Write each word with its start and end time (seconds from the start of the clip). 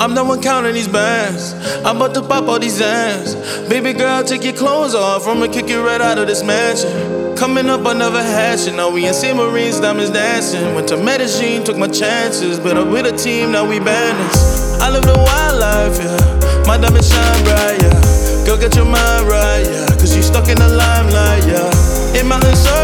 I'm 0.00 0.14
the 0.14 0.24
one 0.24 0.40
counting 0.40 0.72
these 0.72 0.88
bands. 0.88 1.52
I'm 1.84 1.96
about 1.96 2.14
to 2.14 2.22
pop 2.22 2.48
all 2.48 2.58
these 2.58 2.80
ass. 2.80 3.34
Baby 3.68 3.92
girl, 3.92 4.24
take 4.24 4.42
your 4.42 4.54
clothes 4.54 4.94
off. 4.94 5.26
I'ma 5.28 5.52
kick 5.52 5.68
you 5.68 5.84
right 5.86 6.00
out 6.00 6.16
of 6.16 6.26
this 6.26 6.42
mansion. 6.42 7.36
Coming 7.36 7.68
up, 7.68 7.84
I 7.84 7.92
never 7.92 8.22
had 8.22 8.58
you. 8.60 8.72
Now 8.72 8.88
we 8.90 9.06
in 9.06 9.12
St. 9.12 9.36
Marines, 9.36 9.78
diamonds 9.78 10.10
dancing. 10.10 10.74
Went 10.74 10.88
to 10.88 10.96
Medellin, 10.96 11.64
took 11.64 11.76
my 11.76 11.86
chances. 11.86 12.58
But 12.58 12.78
I'm 12.78 12.90
with 12.90 13.12
a 13.12 13.14
team, 13.14 13.52
now 13.52 13.68
we 13.68 13.78
bandits. 13.78 14.80
I 14.80 14.88
live 14.88 15.04
the 15.04 15.18
wildlife, 15.18 15.98
yeah. 16.00 16.64
My 16.66 16.78
diamonds 16.78 17.12
shine 17.12 17.44
bright, 17.44 17.82
yeah. 17.82 18.46
Girl, 18.46 18.56
get 18.56 18.74
your 18.76 18.86
mind 18.86 19.28
right, 19.28 19.66
yeah. 19.68 19.86
Cause 20.00 20.16
you 20.16 20.22
stuck 20.22 20.48
in 20.48 20.56
the 20.56 20.68
limelight, 20.68 21.44
yeah. 21.44 22.18
In 22.18 22.26
my 22.26 22.36
inside. 22.36 22.79